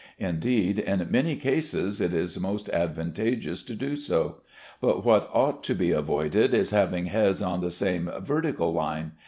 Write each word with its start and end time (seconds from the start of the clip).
Indeed, 0.17 0.79
in 0.79 1.11
many 1.11 1.35
cases 1.35 2.01
it 2.01 2.11
is 2.11 2.39
most 2.39 2.69
advantageous 2.69 3.61
to 3.61 3.75
do 3.75 3.95
so; 3.95 4.37
but 4.81 5.05
what 5.05 5.29
ought 5.31 5.63
to 5.65 5.75
be 5.75 5.91
avoided 5.91 6.55
is 6.55 6.71
having 6.71 7.05
heads 7.05 7.39
on 7.39 7.61
the 7.61 7.69
same 7.69 8.09
vertical 8.19 8.73
line. 8.73 9.11